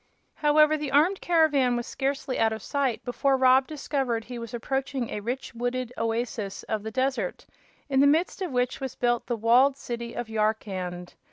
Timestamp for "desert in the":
6.89-8.07